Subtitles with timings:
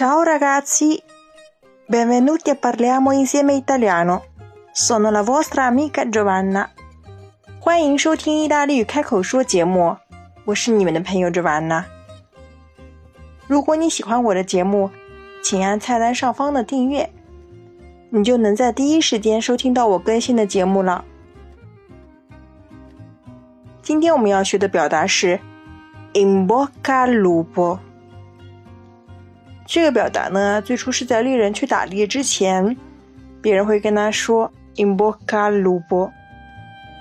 [0.00, 0.98] Ciao ragazzi,
[1.86, 4.22] benvenuti a parliamo insieme italiano.
[4.72, 6.70] Sono la vostra amica Giovanna.
[7.60, 9.94] 欢迎收听意大利语开口说节目，
[10.46, 11.84] 我是你们的朋友 Giovanna。
[13.46, 14.90] 如果你喜欢我的节目，
[15.42, 17.10] 请按菜单上方的订阅，
[18.08, 21.04] 你就能在第一时间收听到我更新的节目了。
[23.82, 25.38] 今天我们要学的表达是
[26.14, 27.78] “in bocca al lupo”。
[29.72, 32.76] 这个表达呢，最初是在猎人去打猎之前，
[33.40, 36.10] 别人会跟他说 “in bocca al lupo”，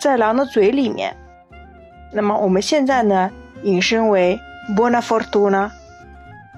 [0.00, 1.16] 在狼的嘴里面。
[2.12, 3.28] 那么我们现在呢，
[3.64, 4.38] 引申为
[4.76, 5.72] “buona fortuna”。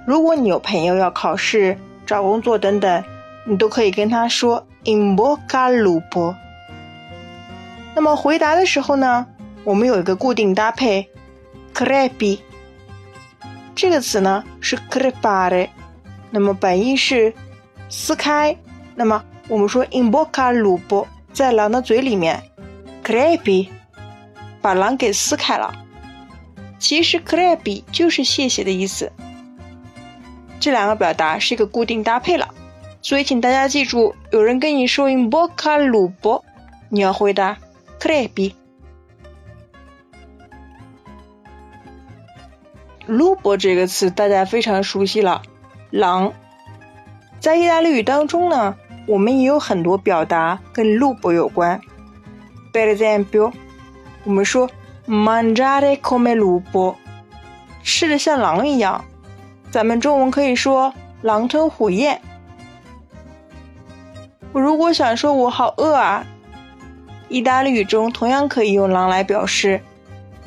[0.05, 3.03] 如果你有朋友要考试、找工作等等，
[3.47, 6.35] 你都可以跟他说 “in bocca al lupo”。
[7.95, 9.27] 那么回答的时候呢，
[9.65, 11.09] 我们有一个固定搭配
[11.73, 12.41] “crepi”。
[13.75, 15.71] 这个词呢是 “crepare”。
[16.35, 17.33] 那么本意是
[17.89, 18.59] 撕开，
[18.97, 22.43] 那么我们说 in boca lupo 在狼的嘴里面
[23.05, 23.69] ，crepi，
[24.61, 25.73] 把狼给撕开了。
[26.81, 29.13] 其实 crepi 就是谢谢的意思。
[30.59, 32.53] 这两个表达是一个固定搭配了，
[33.01, 36.43] 所以请大家记住，有人跟你说 in boca lupo
[36.89, 37.57] 你要回答
[38.01, 38.55] crepi。
[43.07, 45.41] lupo 这个词大家非常熟悉了。
[45.95, 46.33] 狼，
[47.39, 48.75] 在意大利语当中呢，
[49.07, 51.81] 我们也有很多表达跟 lupo 有关。
[52.73, 53.53] Per esempio，
[54.25, 54.69] 我们说
[55.07, 56.97] mangiare come lupo，
[57.85, 59.05] 吃的像狼一样。
[59.71, 62.21] 咱们中文可以说狼吞虎咽。
[64.51, 66.27] 我如果想说我好饿啊，
[67.29, 69.81] 意大利语中同样可以用狼来表示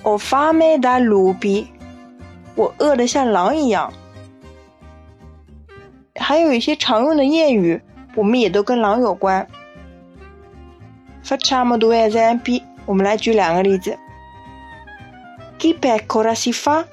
[0.03, 1.67] ho fame da lupi，
[2.55, 3.93] 我饿得像狼一样。
[6.27, 7.81] 还有一些常用的谚语，
[8.13, 9.47] 我们也都跟狼有关。
[11.23, 13.97] Facciamo due esempi，我们来举两个例子。
[15.57, 16.83] Chi pecora si fa,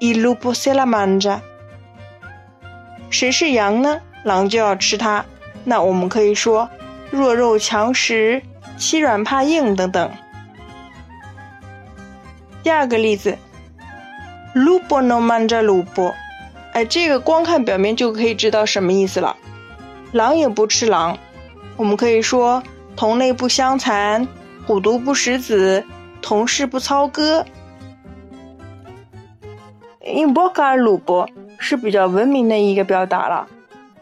[0.00, 1.40] il lupo se la mangia。
[3.08, 4.02] 谁是羊呢？
[4.22, 5.24] 狼就要吃它。
[5.64, 6.68] 那我们可以说
[7.10, 8.42] 弱肉强食、
[8.76, 10.10] 欺软怕硬等等。
[12.62, 13.38] 第二个例子
[14.54, 16.12] ，Lupo non mangia lupo。
[16.76, 19.34] 哎，这个光看表面就可以知道什么意思了。
[20.12, 21.16] 狼也不吃狼，
[21.78, 22.62] 我们可以说
[22.94, 24.28] 同类不相残，
[24.66, 25.86] 虎毒不食子，
[26.20, 27.46] 同事不操戈。
[30.04, 31.26] in bocca al u
[31.58, 33.48] 是比较文明的一个表达了，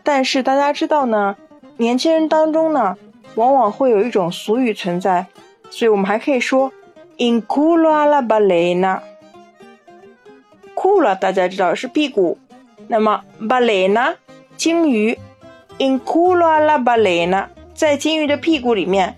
[0.03, 1.37] 但是大家知道呢，
[1.77, 2.97] 年轻人当中呢，
[3.37, 5.27] 往往会有一种俗语存在，
[5.71, 6.73] 所以我们还可以说
[7.19, 8.99] in culo alla balena。
[10.75, 12.37] culo 大家知道是屁股。
[12.89, 14.15] 那么，balena，
[14.57, 15.19] 鲸鱼
[15.79, 19.15] ，in culo la balena 在鲸鱼的屁股里面，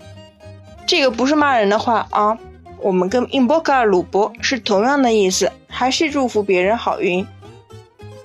[0.85, 2.37] 这个不是骂人的话啊。
[2.79, 7.25] 我们跟 in boca 鲁博是同样的意思，还是祝福别人好运。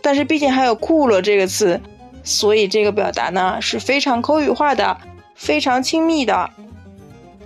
[0.03, 1.81] 但是毕竟还有 culo 这个词，
[2.23, 4.99] 所以这个表达呢是非常口语化的，
[5.35, 6.51] 非常亲密的。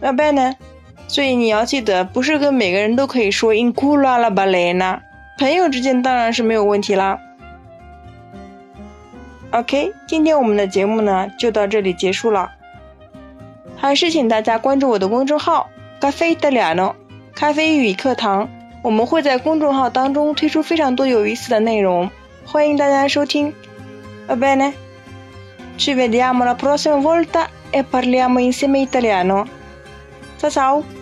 [0.01, 0.55] 那拜呢？
[1.07, 4.99] 所以你要记得，不是跟每个人都可以说 in culo la ballena
[5.39, 7.21] 朋友之间当然是没有问题啦。
[9.57, 12.53] OK，今天我们的节目呢就到这里结束了。
[13.75, 16.95] 还是请大家关注我的公众号“咖啡的俩呢”，
[17.35, 18.51] 咖啡语课堂。
[18.83, 22.11] 我们会在公众号当中推出非常多有意思的内容，
[22.45, 23.55] 欢迎大家收听。
[24.29, 24.75] Va bene?
[25.79, 29.47] Ci vediamo la prossima volta e parliamo insieme italiano.
[30.39, 30.96] Ciao ciao!